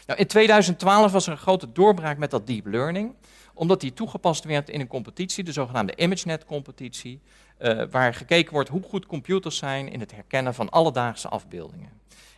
Nou, 0.05 0.19
in 0.19 0.27
2012 0.27 1.11
was 1.11 1.25
er 1.25 1.31
een 1.31 1.37
grote 1.37 1.71
doorbraak 1.71 2.17
met 2.17 2.31
dat 2.31 2.47
deep 2.47 2.65
learning, 2.65 3.15
omdat 3.53 3.81
die 3.81 3.93
toegepast 3.93 4.43
werd 4.43 4.69
in 4.69 4.79
een 4.79 4.87
competitie, 4.87 5.43
de 5.43 5.51
zogenaamde 5.51 5.95
ImageNet-competitie, 5.95 7.21
uh, 7.59 7.83
waar 7.91 8.13
gekeken 8.13 8.53
wordt 8.53 8.69
hoe 8.69 8.81
goed 8.81 9.05
computers 9.05 9.57
zijn 9.57 9.89
in 9.89 9.99
het 9.99 10.11
herkennen 10.11 10.53
van 10.53 10.69
alledaagse 10.69 11.27
afbeeldingen. 11.27 11.89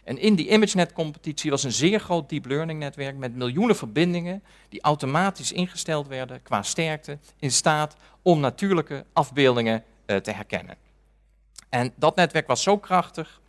En 0.03 0.17
in 0.17 0.36
die 0.36 0.48
ImageNet-competitie 0.48 1.51
was 1.51 1.63
een 1.63 1.72
zeer 1.72 2.00
groot 2.00 2.29
deep 2.29 2.46
learning 2.46 2.79
netwerk 2.79 3.17
met 3.17 3.36
miljoenen 3.36 3.75
verbindingen 3.75 4.43
die 4.70 4.81
automatisch 4.81 5.51
ingesteld 5.51 6.08
werden 6.08 6.41
qua 6.43 6.63
sterkte 6.63 7.17
in 7.39 7.51
staat 7.51 7.96
om 8.22 8.39
natuurlijke 8.39 9.05
afbeeldingen 9.13 9.84
uh, 10.05 10.17
te 10.17 10.31
herkennen. 10.31 10.75
En 11.70 11.93
dat 11.96 12.15
netwerk 12.15 12.48
was 12.48 12.63
zo 12.63 12.77
krachtig 12.77 13.41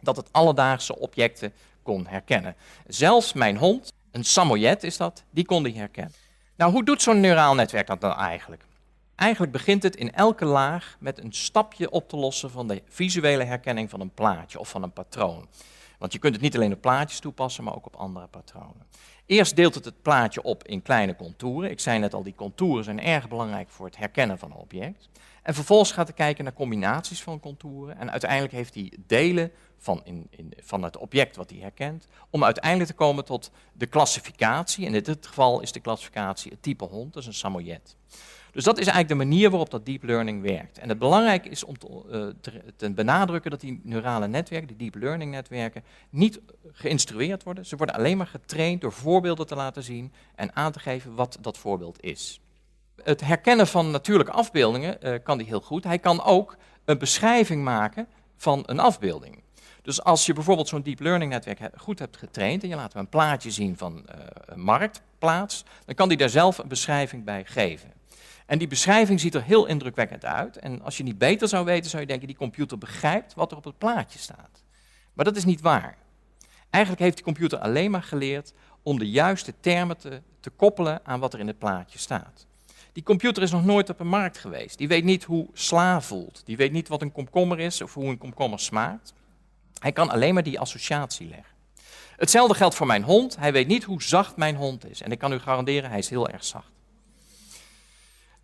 dat 0.00 0.16
het 0.16 0.32
alledaagse 0.32 0.98
objecten 0.98 1.52
kon 1.82 2.06
herkennen. 2.06 2.56
Zelfs 2.86 3.32
mijn 3.32 3.56
hond, 3.56 3.92
een 4.10 4.24
Samoyed 4.24 4.82
is 4.82 4.96
dat, 4.96 5.24
die 5.30 5.44
kon 5.44 5.62
die 5.62 5.76
herkennen. 5.76 6.14
Nou, 6.56 6.72
hoe 6.72 6.84
doet 6.84 7.02
zo'n 7.02 7.20
neuraal 7.20 7.54
netwerk 7.54 7.86
dat 7.86 8.00
dan 8.00 8.14
eigenlijk? 8.14 8.64
Eigenlijk 9.14 9.52
begint 9.52 9.82
het 9.82 9.96
in 9.96 10.12
elke 10.12 10.44
laag 10.44 10.96
met 11.00 11.18
een 11.18 11.32
stapje 11.32 11.90
op 11.90 12.08
te 12.08 12.16
lossen 12.16 12.50
van 12.50 12.68
de 12.68 12.82
visuele 12.88 13.44
herkenning 13.44 13.90
van 13.90 14.00
een 14.00 14.14
plaatje 14.14 14.58
of 14.58 14.68
van 14.68 14.82
een 14.82 14.92
patroon. 14.92 15.48
Want 15.98 16.12
je 16.12 16.18
kunt 16.18 16.34
het 16.34 16.42
niet 16.42 16.54
alleen 16.54 16.72
op 16.72 16.80
plaatjes 16.80 17.20
toepassen, 17.20 17.64
maar 17.64 17.74
ook 17.74 17.86
op 17.86 17.96
andere 17.96 18.26
patronen. 18.26 18.86
Eerst 19.26 19.56
deelt 19.56 19.74
het 19.74 19.84
het 19.84 20.02
plaatje 20.02 20.42
op 20.42 20.64
in 20.64 20.82
kleine 20.82 21.16
contouren. 21.16 21.70
Ik 21.70 21.80
zei 21.80 21.98
net 21.98 22.14
al, 22.14 22.22
die 22.22 22.34
contouren 22.34 22.84
zijn 22.84 23.00
erg 23.00 23.28
belangrijk 23.28 23.68
voor 23.68 23.86
het 23.86 23.96
herkennen 23.96 24.38
van 24.38 24.50
een 24.50 24.56
object. 24.56 25.08
En 25.42 25.54
vervolgens 25.54 25.92
gaat 25.92 26.06
hij 26.06 26.16
kijken 26.16 26.44
naar 26.44 26.52
combinaties 26.52 27.22
van 27.22 27.40
contouren. 27.40 27.98
En 27.98 28.10
uiteindelijk 28.10 28.52
heeft 28.52 28.74
hij 28.74 28.92
delen 29.06 29.52
van, 29.78 30.00
in, 30.04 30.26
in, 30.30 30.52
van 30.56 30.82
het 30.82 30.96
object 30.96 31.36
wat 31.36 31.50
hij 31.50 31.58
herkent. 31.58 32.08
Om 32.30 32.44
uiteindelijk 32.44 32.90
te 32.90 32.96
komen 32.96 33.24
tot 33.24 33.50
de 33.72 33.86
klassificatie. 33.86 34.86
In 34.86 34.92
dit 34.92 35.26
geval 35.26 35.60
is 35.60 35.72
de 35.72 35.80
klassificatie 35.80 36.50
het 36.50 36.62
type 36.62 36.84
hond, 36.84 37.14
dus 37.14 37.26
een 37.26 37.34
Samoyed. 37.34 37.96
Dus 38.56 38.64
dat 38.64 38.78
is 38.78 38.86
eigenlijk 38.86 39.20
de 39.20 39.26
manier 39.28 39.50
waarop 39.50 39.70
dat 39.70 39.86
deep 39.86 40.02
learning 40.02 40.42
werkt. 40.42 40.78
En 40.78 40.88
het 40.88 40.98
belangrijke 40.98 41.48
is 41.48 41.64
om 41.64 41.78
te, 41.78 41.88
uh, 41.88 42.26
te, 42.40 42.62
te, 42.76 42.90
benadrukken 42.90 43.50
dat 43.50 43.60
die 43.60 43.80
neurale 43.82 44.28
netwerken, 44.28 44.68
die 44.68 44.76
deep 44.76 45.02
learning 45.02 45.30
netwerken, 45.30 45.84
niet 46.10 46.40
geïnstrueerd 46.72 47.42
worden. 47.42 47.66
Ze 47.66 47.76
worden 47.76 47.94
alleen 47.94 48.16
maar 48.16 48.26
getraind 48.26 48.80
door 48.80 48.92
voorbeelden 48.92 49.46
te 49.46 49.54
laten 49.54 49.82
zien 49.82 50.12
en 50.34 50.56
aan 50.56 50.72
te 50.72 50.78
geven 50.78 51.14
wat 51.14 51.38
dat 51.40 51.58
voorbeeld 51.58 52.02
is. 52.02 52.40
Het 53.02 53.20
herkennen 53.20 53.66
van 53.66 53.90
natuurlijke 53.90 54.32
afbeeldingen 54.32 54.98
uh, 55.02 55.14
kan 55.22 55.38
die 55.38 55.46
heel 55.46 55.60
goed. 55.60 55.84
Hij 55.84 55.98
kan 55.98 56.22
ook 56.22 56.56
een 56.84 56.98
beschrijving 56.98 57.64
maken 57.64 58.08
van 58.36 58.62
een 58.66 58.80
afbeelding. 58.80 59.42
Dus 59.82 60.02
als 60.02 60.26
je 60.26 60.32
bijvoorbeeld 60.32 60.68
zo'n 60.68 60.82
deep 60.82 61.00
learning 61.00 61.30
netwerk 61.30 61.60
goed 61.76 61.98
hebt 61.98 62.16
getraind 62.16 62.62
en 62.62 62.68
je 62.68 62.76
laat 62.76 62.92
hem 62.92 63.02
een 63.02 63.08
plaatje 63.08 63.50
zien 63.50 63.76
van 63.76 63.96
uh, 63.96 64.20
een 64.44 64.60
marktplaats, 64.60 65.64
dan 65.84 65.94
kan 65.94 66.08
hij 66.08 66.16
daar 66.16 66.28
zelf 66.28 66.58
een 66.58 66.68
beschrijving 66.68 67.24
bij 67.24 67.44
geven. 67.44 67.95
En 68.46 68.58
die 68.58 68.68
beschrijving 68.68 69.20
ziet 69.20 69.34
er 69.34 69.42
heel 69.42 69.66
indrukwekkend 69.66 70.24
uit. 70.24 70.56
En 70.56 70.82
als 70.82 70.96
je 70.96 71.02
niet 71.02 71.18
beter 71.18 71.48
zou 71.48 71.64
weten, 71.64 71.90
zou 71.90 72.02
je 72.02 72.08
denken, 72.08 72.26
die 72.26 72.36
computer 72.36 72.78
begrijpt 72.78 73.34
wat 73.34 73.50
er 73.50 73.56
op 73.56 73.64
het 73.64 73.78
plaatje 73.78 74.18
staat. 74.18 74.62
Maar 75.12 75.24
dat 75.24 75.36
is 75.36 75.44
niet 75.44 75.60
waar. 75.60 75.96
Eigenlijk 76.70 77.04
heeft 77.04 77.16
die 77.16 77.24
computer 77.24 77.58
alleen 77.58 77.90
maar 77.90 78.02
geleerd 78.02 78.52
om 78.82 78.98
de 78.98 79.10
juiste 79.10 79.54
termen 79.60 79.96
te, 79.96 80.22
te 80.40 80.50
koppelen 80.50 81.00
aan 81.04 81.20
wat 81.20 81.34
er 81.34 81.40
in 81.40 81.46
het 81.46 81.58
plaatje 81.58 81.98
staat. 81.98 82.46
Die 82.92 83.02
computer 83.02 83.42
is 83.42 83.50
nog 83.50 83.64
nooit 83.64 83.90
op 83.90 84.00
een 84.00 84.08
markt 84.08 84.38
geweest. 84.38 84.78
Die 84.78 84.88
weet 84.88 85.04
niet 85.04 85.24
hoe 85.24 85.48
sla 85.52 86.00
voelt. 86.00 86.42
Die 86.44 86.56
weet 86.56 86.72
niet 86.72 86.88
wat 86.88 87.02
een 87.02 87.12
komkommer 87.12 87.60
is 87.60 87.82
of 87.82 87.94
hoe 87.94 88.04
een 88.04 88.18
komkommer 88.18 88.60
smaakt. 88.60 89.14
Hij 89.78 89.92
kan 89.92 90.10
alleen 90.10 90.34
maar 90.34 90.42
die 90.42 90.60
associatie 90.60 91.28
leggen. 91.28 91.54
Hetzelfde 92.16 92.54
geldt 92.54 92.74
voor 92.74 92.86
mijn 92.86 93.02
hond. 93.02 93.36
Hij 93.36 93.52
weet 93.52 93.66
niet 93.66 93.84
hoe 93.84 94.02
zacht 94.02 94.36
mijn 94.36 94.56
hond 94.56 94.90
is. 94.90 95.02
En 95.02 95.12
ik 95.12 95.18
kan 95.18 95.32
u 95.32 95.38
garanderen, 95.38 95.90
hij 95.90 95.98
is 95.98 96.08
heel 96.08 96.28
erg 96.28 96.44
zacht. 96.44 96.75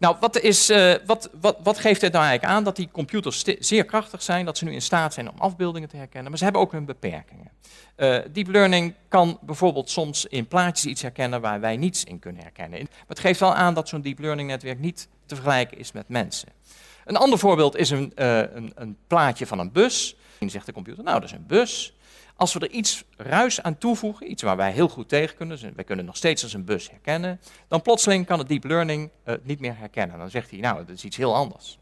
Nou, 0.03 0.17
wat, 0.21 0.41
is, 0.41 0.71
uh, 0.71 0.95
wat, 1.07 1.31
wat, 1.41 1.57
wat 1.63 1.79
geeft 1.79 2.01
dit 2.01 2.13
nou 2.13 2.25
eigenlijk 2.25 2.55
aan? 2.55 2.65
Dat 2.65 2.77
die 2.77 2.89
computers 2.93 3.45
zeer 3.59 3.85
krachtig 3.85 4.23
zijn, 4.23 4.45
dat 4.45 4.59
ze 4.59 4.65
nu 4.65 4.73
in 4.73 4.83
staat 4.83 5.15
zijn 5.15 5.31
om 5.31 5.39
afbeeldingen 5.39 5.89
te 5.89 5.97
herkennen, 5.97 6.31
maar 6.31 6.39
ze 6.39 6.45
hebben 6.45 6.63
ook 6.63 6.73
hun 6.73 6.85
beperkingen. 6.85 7.51
Uh, 7.97 8.19
deep 8.33 8.49
learning 8.49 8.95
kan 9.09 9.39
bijvoorbeeld 9.41 9.91
soms 9.91 10.27
in 10.27 10.47
plaatjes 10.47 10.91
iets 10.91 11.03
herkennen 11.03 11.41
waar 11.41 11.61
wij 11.61 11.77
niets 11.77 12.05
in 12.05 12.19
kunnen 12.19 12.43
herkennen. 12.43 12.79
Maar 12.79 12.89
het 13.07 13.19
geeft 13.19 13.41
wel 13.41 13.55
aan 13.55 13.75
dat 13.75 13.89
zo'n 13.89 14.01
deep 14.01 14.19
learning 14.19 14.49
netwerk 14.49 14.79
niet 14.79 15.09
te 15.27 15.35
vergelijken 15.35 15.79
is 15.79 15.93
met 15.93 16.09
mensen. 16.09 16.49
Een 17.05 17.17
ander 17.17 17.39
voorbeeld 17.39 17.77
is 17.77 17.91
een, 17.91 18.13
uh, 18.17 18.39
een, 18.39 18.73
een 18.75 18.97
plaatje 19.07 19.47
van 19.47 19.59
een 19.59 19.73
bus. 19.73 20.17
Dan 20.39 20.51
zegt 20.51 20.67
de 20.67 20.73
computer, 20.73 21.05
nou 21.05 21.21
dat 21.21 21.29
is 21.29 21.37
een 21.37 21.47
bus. 21.47 21.95
Als 22.43 22.53
we 22.53 22.61
er 22.61 22.71
iets 22.71 23.05
ruis 23.17 23.63
aan 23.63 23.79
toevoegen, 23.79 24.31
iets 24.31 24.43
waar 24.43 24.57
wij 24.57 24.73
heel 24.73 24.89
goed 24.89 25.09
tegen 25.09 25.37
kunnen, 25.37 25.61
dus 25.61 25.71
wij 25.75 25.85
kunnen 25.85 26.05
nog 26.05 26.17
steeds 26.17 26.43
als 26.43 26.53
een 26.53 26.65
bus 26.65 26.91
herkennen, 26.91 27.41
dan 27.69 27.83
plotseling 27.83 28.27
kan 28.27 28.39
het 28.39 28.49
deep 28.49 28.65
learning 28.65 29.11
het 29.25 29.41
uh, 29.41 29.47
niet 29.47 29.61
meer 29.61 29.79
herkennen. 29.79 30.19
Dan 30.19 30.31
zegt 30.31 30.51
hij, 30.51 30.61
nou, 30.61 30.77
dat 30.77 30.97
is 30.97 31.05
iets 31.05 31.17
heel 31.17 31.35
anders. 31.35 31.79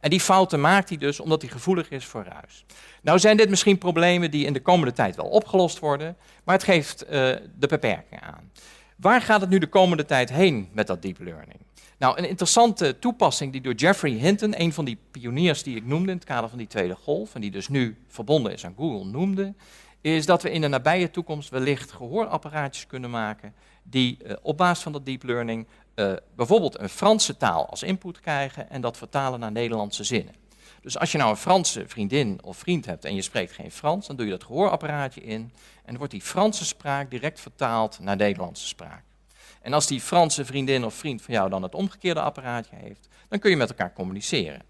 En 0.00 0.10
die 0.10 0.20
fouten 0.20 0.60
maakt 0.60 0.88
hij 0.88 0.98
dus 0.98 1.20
omdat 1.20 1.42
hij 1.42 1.50
gevoelig 1.50 1.90
is 1.90 2.04
voor 2.04 2.24
ruis. 2.24 2.64
Nou 3.02 3.18
zijn 3.18 3.36
dit 3.36 3.48
misschien 3.48 3.78
problemen 3.78 4.30
die 4.30 4.46
in 4.46 4.52
de 4.52 4.62
komende 4.62 4.92
tijd 4.92 5.16
wel 5.16 5.28
opgelost 5.28 5.78
worden, 5.78 6.16
maar 6.44 6.54
het 6.54 6.64
geeft 6.64 7.04
uh, 7.04 7.10
de 7.10 7.66
beperkingen 7.68 8.22
aan. 8.22 8.52
Waar 8.96 9.20
gaat 9.22 9.40
het 9.40 9.50
nu 9.50 9.58
de 9.58 9.66
komende 9.66 10.04
tijd 10.04 10.30
heen 10.30 10.68
met 10.72 10.86
dat 10.86 11.02
deep 11.02 11.18
learning? 11.18 11.58
Nou, 11.98 12.18
een 12.18 12.28
interessante 12.28 12.98
toepassing 12.98 13.52
die 13.52 13.60
door 13.60 13.74
Jeffrey 13.74 14.12
Hinton, 14.12 14.60
een 14.60 14.72
van 14.72 14.84
die 14.84 14.98
pioniers 15.10 15.62
die 15.62 15.76
ik 15.76 15.86
noemde 15.86 16.10
in 16.10 16.16
het 16.16 16.26
kader 16.26 16.48
van 16.48 16.58
die 16.58 16.66
tweede 16.66 16.94
golf, 16.94 17.34
en 17.34 17.40
die 17.40 17.50
dus 17.50 17.68
nu 17.68 17.96
verbonden 18.08 18.52
is 18.52 18.64
aan 18.64 18.74
Google, 18.76 19.04
noemde, 19.04 19.54
is 20.00 20.26
dat 20.26 20.42
we 20.42 20.50
in 20.50 20.60
de 20.60 20.68
nabije 20.68 21.10
toekomst 21.10 21.48
wellicht 21.48 21.92
gehoorapparaatjes 21.92 22.86
kunnen 22.86 23.10
maken 23.10 23.54
die 23.82 24.18
uh, 24.22 24.32
op 24.42 24.56
basis 24.56 24.82
van 24.82 24.92
dat 24.92 25.06
deep 25.06 25.22
learning 25.22 25.66
uh, 25.94 26.12
bijvoorbeeld 26.36 26.78
een 26.80 26.88
Franse 26.88 27.36
taal 27.36 27.66
als 27.66 27.82
input 27.82 28.20
krijgen 28.20 28.70
en 28.70 28.80
dat 28.80 28.96
vertalen 28.96 29.40
naar 29.40 29.52
Nederlandse 29.52 30.04
zinnen. 30.04 30.34
Dus 30.80 30.98
als 30.98 31.12
je 31.12 31.18
nou 31.18 31.30
een 31.30 31.36
Franse 31.36 31.84
vriendin 31.86 32.38
of 32.42 32.56
vriend 32.56 32.86
hebt 32.86 33.04
en 33.04 33.14
je 33.14 33.22
spreekt 33.22 33.52
geen 33.52 33.70
Frans, 33.70 34.06
dan 34.06 34.16
doe 34.16 34.24
je 34.24 34.32
dat 34.32 34.44
gehoorapparaatje 34.44 35.20
in 35.20 35.52
en 35.84 35.96
wordt 35.96 36.12
die 36.12 36.22
Franse 36.22 36.64
spraak 36.64 37.10
direct 37.10 37.40
vertaald 37.40 37.98
naar 38.00 38.16
Nederlandse 38.16 38.66
spraak. 38.66 39.07
En 39.68 39.74
als 39.74 39.86
die 39.86 40.00
Franse 40.00 40.44
vriendin 40.44 40.84
of 40.84 40.94
vriend 40.94 41.22
van 41.22 41.34
jou 41.34 41.50
dan 41.50 41.62
het 41.62 41.74
omgekeerde 41.74 42.20
apparaatje 42.20 42.76
heeft, 42.76 43.08
dan 43.28 43.38
kun 43.38 43.50
je 43.50 43.56
met 43.56 43.68
elkaar 43.68 43.92
communiceren. 43.92 44.62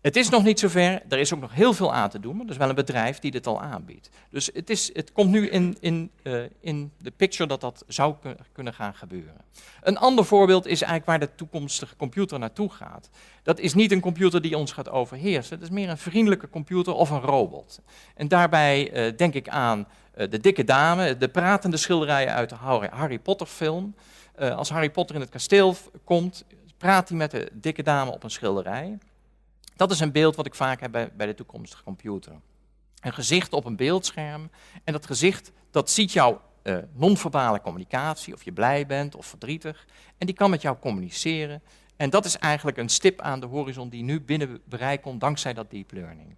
Het 0.00 0.16
is 0.16 0.28
nog 0.28 0.44
niet 0.44 0.58
zover, 0.58 1.02
er 1.08 1.18
is 1.18 1.34
ook 1.34 1.40
nog 1.40 1.54
heel 1.54 1.72
veel 1.72 1.94
aan 1.94 2.08
te 2.08 2.20
doen, 2.20 2.36
maar 2.36 2.44
er 2.44 2.50
is 2.50 2.56
wel 2.56 2.68
een 2.68 2.74
bedrijf 2.74 3.18
die 3.18 3.30
dit 3.30 3.46
al 3.46 3.60
aanbiedt. 3.60 4.10
Dus 4.30 4.50
het, 4.54 4.70
is, 4.70 4.90
het 4.94 5.12
komt 5.12 5.30
nu 5.30 5.48
in, 5.48 5.76
in, 5.80 6.10
uh, 6.22 6.42
in 6.60 6.92
de 6.98 7.10
picture 7.10 7.48
dat 7.48 7.60
dat 7.60 7.84
zou 7.86 8.14
kunnen 8.52 8.74
gaan 8.74 8.94
gebeuren. 8.94 9.36
Een 9.82 9.98
ander 9.98 10.24
voorbeeld 10.24 10.66
is 10.66 10.82
eigenlijk 10.82 11.06
waar 11.06 11.28
de 11.28 11.34
toekomstige 11.34 11.96
computer 11.96 12.38
naartoe 12.38 12.70
gaat. 12.70 13.10
Dat 13.42 13.58
is 13.58 13.74
niet 13.74 13.92
een 13.92 14.00
computer 14.00 14.42
die 14.42 14.56
ons 14.56 14.72
gaat 14.72 14.90
overheersen, 14.90 15.54
het 15.54 15.64
is 15.64 15.70
meer 15.70 15.88
een 15.88 15.98
vriendelijke 15.98 16.48
computer 16.48 16.94
of 16.94 17.10
een 17.10 17.20
robot. 17.20 17.80
En 18.14 18.28
daarbij 18.28 19.06
uh, 19.08 19.16
denk 19.16 19.34
ik 19.34 19.48
aan 19.48 19.78
uh, 20.16 20.30
de 20.30 20.40
dikke 20.40 20.64
dame, 20.64 21.16
de 21.16 21.28
pratende 21.28 21.76
schilderijen 21.76 22.34
uit 22.34 22.48
de 22.48 22.56
Harry 22.90 23.18
Potter 23.18 23.46
film. 23.46 23.94
Uh, 24.38 24.56
als 24.56 24.70
Harry 24.70 24.90
Potter 24.90 25.14
in 25.14 25.20
het 25.20 25.30
kasteel 25.30 25.76
komt, 26.04 26.44
praat 26.78 27.08
hij 27.08 27.18
met 27.18 27.30
de 27.30 27.50
dikke 27.52 27.82
dame 27.82 28.10
op 28.10 28.22
een 28.22 28.30
schilderij. 28.30 28.98
Dat 29.76 29.90
is 29.90 30.00
een 30.00 30.12
beeld 30.12 30.36
wat 30.36 30.46
ik 30.46 30.54
vaak 30.54 30.80
heb 30.80 31.10
bij, 31.16 31.26
de 31.26 31.34
toekomstige 31.34 31.82
computer. 31.82 32.32
Een 33.00 33.12
gezicht 33.12 33.52
op 33.52 33.64
een 33.64 33.76
beeldscherm. 33.76 34.50
En 34.84 34.92
dat 34.92 35.06
gezicht, 35.06 35.52
dat 35.70 35.90
ziet 35.90 36.12
jouw 36.12 36.40
uh, 36.62 36.76
non-verbale 36.92 37.60
communicatie, 37.60 38.34
of 38.34 38.42
je 38.42 38.52
blij 38.52 38.86
bent 38.86 39.14
of 39.14 39.26
verdrietig. 39.26 39.86
En 40.18 40.26
die 40.26 40.34
kan 40.34 40.50
met 40.50 40.62
jou 40.62 40.76
communiceren. 40.78 41.62
En 41.96 42.10
dat 42.10 42.24
is 42.24 42.38
eigenlijk 42.38 42.76
een 42.76 42.88
stip 42.88 43.20
aan 43.20 43.40
de 43.40 43.46
horizon 43.46 43.88
die 43.88 44.02
nu 44.02 44.20
binnen 44.20 44.60
bereik 44.64 45.02
komt 45.02 45.20
dankzij 45.20 45.52
dat 45.52 45.70
deep 45.70 45.92
learning. 45.92 46.36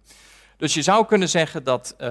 Dus 0.57 0.73
je 0.73 0.81
zou 0.81 1.05
kunnen 1.05 1.29
zeggen 1.29 1.63
dat 1.63 1.95
uh, 1.97 2.07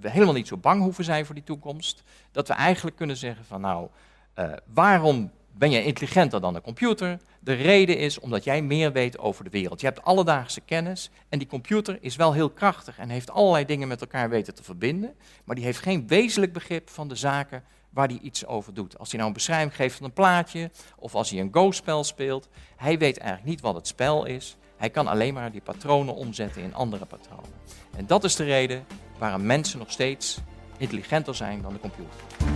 we 0.00 0.10
helemaal 0.10 0.34
niet 0.34 0.48
zo 0.48 0.56
bang 0.56 0.82
hoeven 0.82 1.04
zijn 1.04 1.26
voor 1.26 1.34
die 1.34 1.44
toekomst. 1.44 2.02
Dat 2.32 2.48
we 2.48 2.54
eigenlijk 2.54 2.96
kunnen 2.96 3.16
zeggen 3.16 3.44
van 3.44 3.60
nou, 3.60 3.88
uh, 4.36 4.52
waarom 4.72 5.30
ben 5.52 5.70
jij 5.70 5.84
intelligenter 5.84 6.40
dan 6.40 6.52
de 6.52 6.60
computer? 6.60 7.18
De 7.40 7.52
reden 7.52 7.98
is 7.98 8.18
omdat 8.18 8.44
jij 8.44 8.62
meer 8.62 8.92
weet 8.92 9.18
over 9.18 9.44
de 9.44 9.50
wereld. 9.50 9.80
Je 9.80 9.86
hebt 9.86 10.02
alledaagse 10.02 10.60
kennis 10.60 11.10
en 11.28 11.38
die 11.38 11.48
computer 11.48 11.98
is 12.00 12.16
wel 12.16 12.32
heel 12.32 12.50
krachtig 12.50 12.98
en 12.98 13.08
heeft 13.08 13.30
allerlei 13.30 13.64
dingen 13.64 13.88
met 13.88 14.00
elkaar 14.00 14.28
weten 14.28 14.54
te 14.54 14.62
verbinden, 14.62 15.14
maar 15.44 15.56
die 15.56 15.64
heeft 15.64 15.78
geen 15.78 16.06
wezenlijk 16.06 16.52
begrip 16.52 16.90
van 16.90 17.08
de 17.08 17.14
zaken 17.14 17.62
waar 17.90 18.08
hij 18.08 18.18
iets 18.22 18.46
over 18.46 18.74
doet. 18.74 18.98
Als 18.98 19.08
hij 19.08 19.16
nou 19.16 19.30
een 19.30 19.36
beschrijving 19.36 19.76
geeft 19.76 19.96
van 19.96 20.06
een 20.06 20.12
plaatje 20.12 20.70
of 20.96 21.14
als 21.14 21.30
hij 21.30 21.40
een 21.40 21.48
go-spel 21.52 22.04
speelt, 22.04 22.48
hij 22.76 22.98
weet 22.98 23.18
eigenlijk 23.18 23.48
niet 23.48 23.60
wat 23.60 23.74
het 23.74 23.86
spel 23.86 24.24
is. 24.24 24.56
Hij 24.76 24.90
kan 24.90 25.06
alleen 25.06 25.34
maar 25.34 25.52
die 25.52 25.60
patronen 25.60 26.14
omzetten 26.14 26.62
in 26.62 26.74
andere 26.74 27.04
patronen. 27.04 27.50
En 27.96 28.06
dat 28.06 28.24
is 28.24 28.36
de 28.36 28.44
reden 28.44 28.84
waarom 29.18 29.46
mensen 29.46 29.78
nog 29.78 29.90
steeds 29.90 30.38
intelligenter 30.76 31.34
zijn 31.34 31.62
dan 31.62 31.72
de 31.72 31.80
computer. 31.80 32.55